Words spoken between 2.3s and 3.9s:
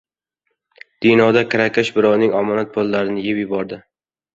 omonat pullarini yeb yubordi